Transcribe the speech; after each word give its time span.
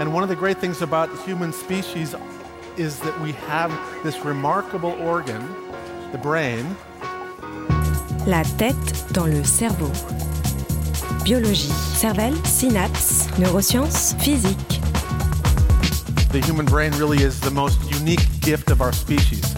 And 0.00 0.12
one 0.12 0.22
of 0.22 0.28
the 0.28 0.36
great 0.36 0.58
things 0.58 0.82
about 0.82 1.10
the 1.10 1.22
human 1.22 1.52
species 1.52 2.14
is 2.76 2.98
that 3.00 3.18
we 3.20 3.32
have 3.48 3.70
this 4.02 4.24
remarkable 4.24 4.92
organ, 5.00 5.42
the 6.12 6.18
brain. 6.18 6.64
La 8.26 8.42
tête 8.56 9.12
dans 9.12 9.26
le 9.26 9.44
cerveau. 9.44 9.90
Biologie, 11.24 11.72
cervelle, 11.94 12.34
synapses, 12.44 13.28
neurosciences, 13.38 14.14
physique. 14.18 14.80
The 16.32 16.40
human 16.40 16.64
brain 16.64 16.92
really 16.92 17.22
is 17.22 17.40
the 17.40 17.50
most 17.50 17.78
unique 17.90 18.26
gift 18.40 18.70
of 18.70 18.80
our 18.80 18.92
species. 18.92 19.54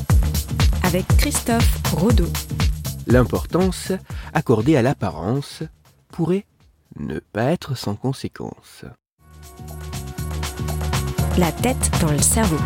Avec 0.83 1.07
Christophe 1.19 1.81
Rodeau. 1.95 2.29
L'importance 3.07 3.93
accordée 4.33 4.77
à 4.77 4.83
l'apparence 4.83 5.63
pourrait 6.09 6.47
ne 6.97 7.21
pas 7.21 7.53
être 7.53 7.77
sans 7.77 7.95
conséquence. 7.95 8.85
La 11.37 11.51
tête 11.51 11.91
dans 12.01 12.13
le 12.13 12.19
cerveau. 12.19 12.57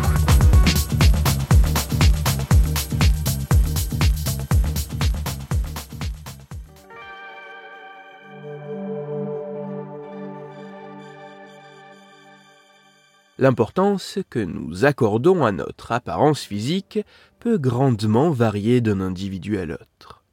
L'importance 13.39 14.19
que 14.29 14.37
nous 14.37 14.85
accordons 14.85 15.43
à 15.43 15.51
notre 15.51 15.91
apparence 15.91 16.41
physique 16.41 16.99
peut 17.39 17.57
grandement 17.57 18.29
varier 18.29 18.81
d'un 18.81 19.01
individu 19.01 19.57
à 19.57 19.65
l'autre. 19.65 20.23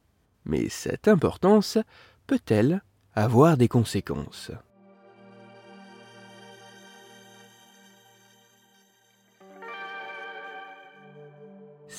Mais 0.45 0.69
cette 0.69 1.07
importance 1.07 1.79
peut-elle 2.27 2.83
avoir 3.15 3.57
des 3.57 3.67
conséquences? 3.67 4.51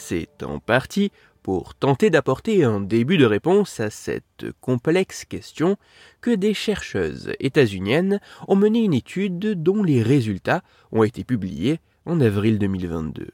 C'est 0.01 0.45
en 0.45 0.61
partie 0.61 1.11
pour 1.43 1.75
tenter 1.75 2.09
d'apporter 2.09 2.63
un 2.63 2.81
début 2.81 3.19
de 3.19 3.27
réponse 3.27 3.81
à 3.81 3.91
cette 3.91 4.47
complexe 4.61 5.25
question 5.25 5.77
que 6.21 6.31
des 6.31 6.55
chercheuses 6.55 7.33
états-uniennes 7.41 8.21
ont 8.47 8.55
mené 8.55 8.85
une 8.85 8.95
étude 8.95 9.61
dont 9.61 9.83
les 9.83 10.03
résultats 10.03 10.63
ont 10.93 11.03
été 11.03 11.25
publiés 11.25 11.81
en 12.07 12.21
avril 12.21 12.61
2022. 12.61 13.29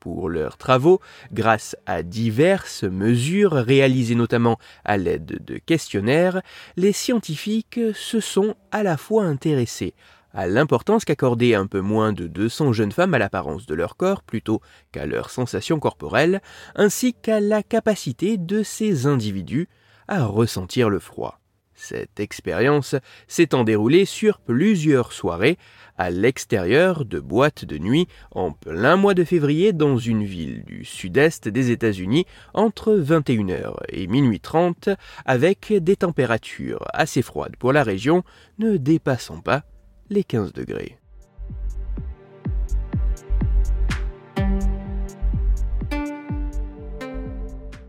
Pour 0.00 0.30
leurs 0.30 0.56
travaux, 0.56 1.00
grâce 1.32 1.76
à 1.84 2.02
diverses 2.02 2.84
mesures 2.84 3.52
réalisées 3.52 4.14
notamment 4.14 4.58
à 4.84 4.96
l'aide 4.96 5.44
de 5.44 5.58
questionnaires, 5.58 6.40
les 6.76 6.92
scientifiques 6.92 7.78
se 7.94 8.20
sont 8.20 8.56
à 8.72 8.82
la 8.82 8.96
fois 8.96 9.24
intéressés 9.24 9.94
à 10.32 10.46
l'importance 10.46 11.04
qu'accordaient 11.04 11.54
un 11.54 11.66
peu 11.66 11.80
moins 11.80 12.12
de 12.12 12.26
200 12.26 12.72
jeunes 12.72 12.92
femmes 12.92 13.14
à 13.14 13.18
l'apparence 13.18 13.66
de 13.66 13.74
leur 13.74 13.96
corps 13.96 14.22
plutôt 14.22 14.60
qu'à 14.92 15.06
leurs 15.06 15.30
sensations 15.30 15.80
corporelles, 15.80 16.40
ainsi 16.74 17.14
qu'à 17.14 17.40
la 17.40 17.62
capacité 17.62 18.38
de 18.38 18.62
ces 18.62 19.06
individus 19.06 19.68
à 20.08 20.24
ressentir 20.24 20.90
le 20.90 20.98
froid. 20.98 21.40
Cette 21.80 22.20
expérience 22.20 22.94
s'étant 23.26 23.64
déroulée 23.64 24.04
sur 24.04 24.38
plusieurs 24.38 25.12
soirées 25.12 25.56
à 25.96 26.10
l'extérieur 26.10 27.06
de 27.06 27.18
boîtes 27.20 27.64
de 27.64 27.78
nuit 27.78 28.06
en 28.32 28.52
plein 28.52 28.96
mois 28.96 29.14
de 29.14 29.24
février 29.24 29.72
dans 29.72 29.96
une 29.96 30.22
ville 30.22 30.62
du 30.64 30.84
sud-est 30.84 31.48
des 31.48 31.70
États-Unis 31.70 32.26
entre 32.52 32.94
21h 32.94 33.76
et 33.88 34.06
minuit 34.08 34.40
30 34.40 34.90
avec 35.24 35.72
des 35.72 35.96
températures 35.96 36.84
assez 36.92 37.22
froides 37.22 37.56
pour 37.56 37.72
la 37.72 37.82
région 37.82 38.24
ne 38.58 38.76
dépassant 38.76 39.40
pas 39.40 39.64
les 40.10 40.24
15 40.24 40.52
degrés. 40.52 40.98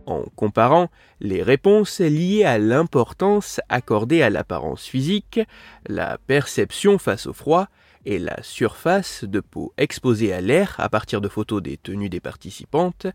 En 0.06 0.24
comparant 0.36 0.90
les 1.20 1.42
réponses 1.42 2.00
liées 2.00 2.44
à 2.44 2.58
l'importance 2.58 3.60
accordée 3.70 4.22
à 4.22 4.30
l'apparence 4.30 4.86
physique, 4.86 5.40
la 5.88 6.18
perception 6.18 6.98
face 6.98 7.28
au 7.28 7.34
froid 7.34 7.68
et 8.06 8.20
la 8.20 8.42
surface 8.44 9.24
de 9.24 9.40
peau 9.40 9.74
exposée 9.78 10.34
à 10.34 10.42
l'air 10.42 10.76
à 10.80 10.90
partir 10.90 11.22
de 11.22 11.28
photos 11.28 11.62
des 11.62 11.78
tenues 11.78 12.10
des 12.10 12.20
participantes, 12.20 13.08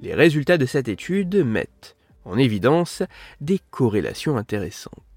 les 0.00 0.14
résultats 0.14 0.58
de 0.58 0.66
cette 0.66 0.88
étude 0.88 1.36
mettent 1.36 1.96
en 2.24 2.36
évidence 2.38 3.02
des 3.40 3.60
corrélations 3.70 4.36
intéressantes. 4.36 5.11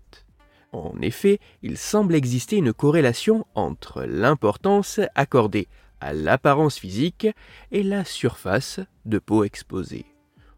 En 0.75 1.01
effet, 1.01 1.39
il 1.61 1.77
semble 1.77 2.15
exister 2.15 2.57
une 2.57 2.73
corrélation 2.73 3.45
entre 3.55 4.03
l'importance 4.03 4.99
accordée 5.15 5.69
à 6.01 6.11
l'apparence 6.11 6.77
physique 6.77 7.27
et 7.71 7.81
la 7.81 8.03
surface 8.03 8.81
de 9.05 9.17
peau 9.17 9.45
exposée. 9.45 10.05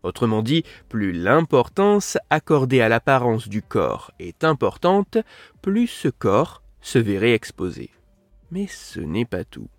Autrement 0.01 0.41
dit, 0.41 0.63
plus 0.89 1.11
l'importance 1.11 2.17
accordée 2.31 2.81
à 2.81 2.89
l'apparence 2.89 3.47
du 3.47 3.61
corps 3.61 4.11
est 4.17 4.43
importante, 4.43 5.19
plus 5.61 5.85
ce 5.85 6.07
corps 6.07 6.63
se 6.81 6.97
verrait 6.97 7.33
exposé. 7.33 7.91
Mais 8.49 8.65
ce 8.65 8.99
n'est 8.99 9.25
pas 9.25 9.43
tout, 9.43 9.69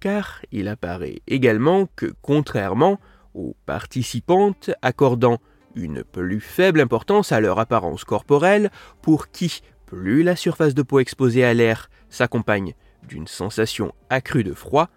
car 0.00 0.40
il 0.52 0.68
apparaît 0.68 1.20
également 1.26 1.86
que, 1.96 2.14
contrairement 2.22 2.98
aux 3.34 3.56
participantes 3.66 4.70
accordant 4.80 5.38
une 5.74 6.02
plus 6.02 6.40
faible 6.40 6.80
importance 6.80 7.30
à 7.30 7.40
leur 7.40 7.58
apparence 7.58 8.04
corporelle, 8.04 8.70
pour 9.02 9.30
qui 9.30 9.62
plus 9.92 10.22
la 10.22 10.36
surface 10.36 10.74
de 10.74 10.80
peau 10.80 11.00
exposée 11.00 11.44
à 11.44 11.52
l'air 11.52 11.90
s'accompagne 12.08 12.72
d'une 13.06 13.26
sensation 13.26 13.92
accrue 14.08 14.42
de 14.42 14.54
froid, 14.54 14.88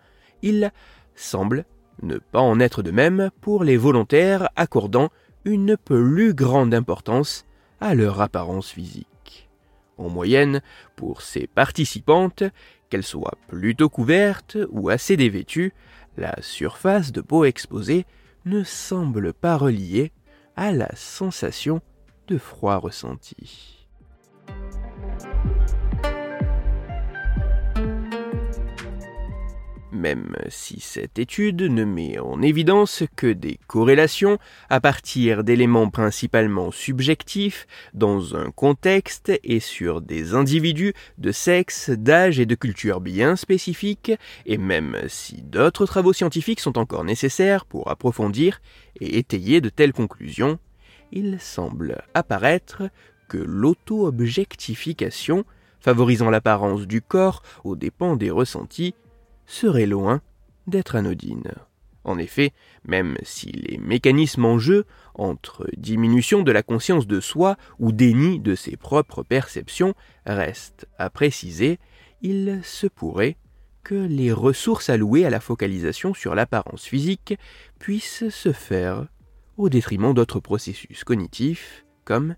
il 0.41 0.71
semble 1.15 1.65
ne 2.01 2.17
pas 2.17 2.39
en 2.39 2.61
être 2.61 2.81
de 2.81 2.91
même 2.91 3.29
pour 3.41 3.65
les 3.65 3.75
volontaires 3.75 4.47
accordant 4.55 5.09
une 5.43 5.75
plus 5.75 6.33
grande 6.33 6.73
importance 6.73 7.45
à 7.81 7.93
leur 7.93 8.21
apparence 8.21 8.69
physique. 8.69 9.49
En 9.97 10.07
moyenne, 10.07 10.61
pour 10.95 11.21
ces 11.21 11.45
participantes, 11.45 12.43
qu'elles 12.89 13.03
soient 13.03 13.37
plutôt 13.49 13.89
couvertes 13.89 14.57
ou 14.69 14.87
assez 14.87 15.17
dévêtues, 15.17 15.73
la 16.15 16.41
surface 16.41 17.11
de 17.11 17.19
peau 17.19 17.43
exposée 17.43 18.05
ne 18.45 18.63
semble 18.63 19.33
pas 19.33 19.57
reliée 19.57 20.13
à 20.55 20.71
la 20.71 20.95
sensation 20.95 21.81
de 22.29 22.37
froid 22.37 22.77
ressenti. 22.77 23.74
Même 29.95 30.35
si 30.49 30.81
cette 30.81 31.19
étude 31.19 31.61
ne 31.61 31.85
met 31.85 32.19
en 32.19 32.41
évidence 32.41 33.03
que 33.15 33.31
des 33.31 33.57
corrélations 33.65 34.39
à 34.69 34.81
partir 34.81 35.45
d'éléments 35.45 35.89
principalement 35.89 36.69
subjectifs 36.69 37.65
dans 37.93 38.35
un 38.35 38.51
contexte 38.51 39.31
et 39.45 39.61
sur 39.61 40.01
des 40.01 40.33
individus 40.33 40.93
de 41.17 41.31
sexe, 41.31 41.91
d'âge 41.91 42.41
et 42.41 42.45
de 42.45 42.55
culture 42.55 42.99
bien 42.99 43.37
spécifiques, 43.37 44.11
et 44.45 44.57
même 44.57 44.97
si 45.07 45.41
d'autres 45.41 45.85
travaux 45.85 46.11
scientifiques 46.11 46.59
sont 46.59 46.77
encore 46.77 47.05
nécessaires 47.05 47.65
pour 47.65 47.89
approfondir 47.89 48.59
et 48.99 49.17
étayer 49.17 49.61
de 49.61 49.69
telles 49.69 49.93
conclusions, 49.93 50.59
il 51.13 51.39
semble 51.39 52.03
apparaître 52.13 52.89
que 53.29 53.37
l'auto-objectification, 53.37 55.45
favorisant 55.79 56.29
l'apparence 56.29 56.85
du 56.85 57.01
corps 57.01 57.43
aux 57.63 57.77
dépens 57.77 58.17
des 58.17 58.29
ressentis, 58.29 58.93
serait 59.45 59.85
loin 59.85 60.21
d'être 60.67 60.95
anodine. 60.95 61.51
En 62.03 62.19
effet, 62.19 62.53
même 62.85 63.17
si 63.23 63.47
les 63.51 63.79
mécanismes 63.79 64.45
en 64.45 64.59
jeu 64.59 64.85
entre 65.15 65.67
diminution 65.75 66.43
de 66.43 66.51
la 66.51 66.61
conscience 66.61 67.07
de 67.07 67.19
soi 67.19 67.57
ou 67.79 67.91
déni 67.91 68.39
de 68.39 68.53
ses 68.53 68.77
propres 68.77 69.23
perceptions 69.23 69.95
restent 70.25 70.87
à 70.99 71.09
préciser, 71.09 71.79
il 72.21 72.61
se 72.63 72.85
pourrait 72.85 73.37
que 73.83 73.95
les 73.95 74.31
ressources 74.31 74.89
allouées 74.89 75.25
à 75.25 75.29
la 75.29 75.39
focalisation 75.39 76.13
sur 76.13 76.35
l'apparence 76.35 76.85
physique 76.85 77.37
puissent 77.79 78.29
se 78.29 78.51
faire 78.51 79.07
au 79.57 79.69
détriment 79.69 80.13
d'autres 80.13 80.39
processus 80.39 81.03
cognitifs 81.03 81.85
comme 82.03 82.35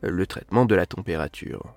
le 0.00 0.26
traitement 0.26 0.64
de 0.64 0.74
la 0.74 0.86
température. 0.86 1.74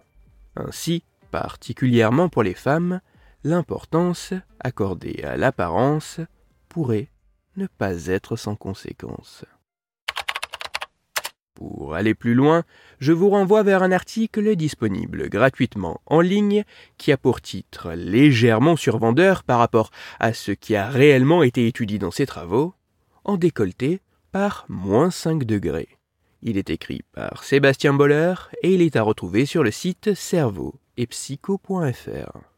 Ainsi, 0.56 1.04
particulièrement 1.32 2.30
pour 2.30 2.44
les 2.44 2.54
femmes, 2.54 3.02
l'importance 3.46 4.34
accordée 4.60 5.22
à 5.24 5.38
l'apparence 5.38 6.20
pourrait 6.68 7.10
ne 7.58 7.68
pas 7.68 8.08
être 8.08 8.36
sans 8.38 8.56
conséquence. 8.56 9.46
Pour 11.54 11.94
aller 11.94 12.16
plus 12.16 12.34
loin, 12.34 12.64
je 13.00 13.14
vous 13.14 13.30
renvoie 13.30 13.62
vers 13.62 13.84
un 13.84 13.92
article 13.92 14.56
disponible 14.56 15.30
gratuitement 15.30 16.02
en 16.08 16.22
ligne 16.22 16.66
qui 16.98 17.12
a 17.12 17.18
pour 17.18 17.40
titre 17.40 17.92
légèrement 17.92 18.76
survendeur 18.76 19.44
par 19.44 19.60
rapport 19.60 19.92
à 20.20 20.34
ce 20.34 20.52
qui 20.52 20.76
a 20.76 20.90
réellement 20.90 21.44
été 21.44 21.68
étudié 21.68 22.00
dans 22.00 22.12
ces 22.12 22.26
travaux, 22.26 22.74
en 23.24 23.38
décolleté 23.38 24.02
par 24.32 24.66
moins 24.70 25.12
5 25.12 25.44
degrés. 25.44 26.00
Il 26.42 26.58
est 26.58 26.72
écrit 26.72 27.04
par 27.14 27.44
Sébastien 27.44 27.94
Boller 27.94 28.34
et 28.64 28.74
il 28.74 28.82
est 28.82 28.96
à 28.96 29.04
retrouver 29.04 29.46
sur 29.46 29.64
le 29.64 29.72
site 29.72 30.16
cerveau 30.16 30.74
et 30.98 31.06
psycho.fr. 31.06 32.55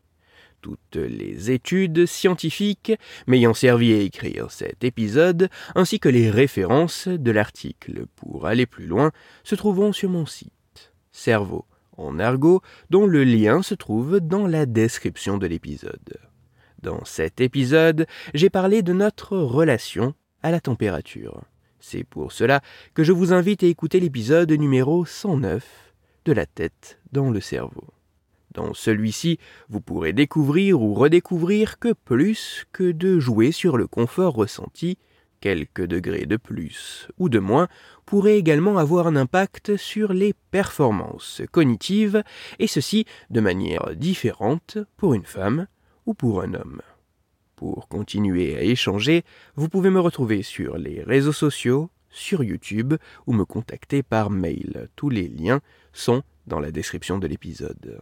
toutes 0.68 0.98
les 0.98 1.50
études 1.50 2.06
scientifiques 2.06 2.92
m'ayant 3.26 3.54
servi 3.54 3.94
à 3.94 4.00
écrire 4.00 4.52
cet 4.52 4.84
épisode, 4.84 5.50
ainsi 5.76 5.98
que 5.98 6.10
les 6.10 6.30
références 6.30 7.08
de 7.08 7.32
l'article 7.32 8.06
pour 8.18 8.48
aller 8.48 8.66
plus 8.66 8.86
loin, 8.86 9.12
se 9.46 9.56
trouveront 9.56 9.94
sur 9.94 10.10
mon 10.10 10.26
site. 10.26 10.92
Cerveau 11.14 11.64
en 11.96 12.20
argot, 12.20 12.62
dont 12.90 13.08
le 13.08 13.24
lien 13.24 13.64
se 13.64 13.74
trouve 13.74 14.20
dans 14.20 14.46
la 14.46 14.66
description 14.66 15.38
de 15.38 15.48
l'épisode. 15.48 16.18
Dans 16.84 17.06
cet 17.06 17.40
épisode, 17.42 18.06
j'ai 18.34 18.50
parlé 18.50 18.84
de 18.84 18.94
notre 18.94 19.38
relation 19.38 20.14
à 20.44 20.52
la 20.52 20.60
température. 20.60 21.44
C'est 21.80 22.04
pour 22.04 22.34
cela 22.34 22.62
que 22.94 23.04
je 23.04 23.14
vous 23.14 23.34
invite 23.34 23.64
à 23.64 23.68
écouter 23.68 24.00
l'épisode 24.00 24.52
numéro 24.52 25.06
109 25.06 25.94
de 26.26 26.34
la 26.34 26.46
tête 26.46 27.00
dans 27.14 27.32
le 27.32 27.40
cerveau. 27.40 27.97
Dans 28.58 28.74
celui-ci, 28.74 29.38
vous 29.70 29.82
pourrez 29.82 30.14
découvrir 30.14 30.82
ou 30.82 30.96
redécouvrir 30.96 31.78
que 31.78 31.94
plus 31.94 32.66
que 32.74 32.92
de 32.92 33.20
jouer 33.20 33.52
sur 33.52 33.78
le 33.78 33.86
confort 33.86 34.34
ressenti, 34.34 34.98
quelques 35.42 35.86
degrés 35.86 36.26
de 36.26 36.38
plus 36.38 37.08
ou 37.20 37.30
de 37.30 37.38
moins 37.38 37.68
pourraient 38.08 38.40
également 38.40 38.80
avoir 38.80 39.06
un 39.06 39.16
impact 39.16 39.78
sur 39.78 40.12
les 40.12 40.34
performances 40.50 41.44
cognitives, 41.52 42.24
et 42.58 42.66
ceci 42.66 43.06
de 43.30 43.42
manière 43.42 43.96
différente 43.96 44.80
pour 44.98 45.14
une 45.14 45.26
femme 45.26 45.68
ou 46.08 46.16
pour 46.16 46.42
un 46.42 46.56
homme. 46.56 46.82
Pour 47.56 47.88
continuer 47.88 48.58
à 48.58 48.64
échanger, 48.64 49.24
vous 49.56 49.70
pouvez 49.70 49.92
me 49.92 50.00
retrouver 50.00 50.42
sur 50.42 50.80
les 50.80 51.04
réseaux 51.04 51.32
sociaux, 51.32 51.92
sur 52.10 52.44
YouTube 52.44 52.96
ou 53.28 53.34
me 53.34 53.46
contacter 53.46 54.02
par 54.02 54.32
mail. 54.32 54.90
Tous 54.96 55.12
les 55.12 55.28
liens 55.28 55.62
sont 55.94 56.24
dans 56.48 56.60
la 56.60 56.72
description 56.72 57.20
de 57.20 57.28
l'épisode. 57.28 58.02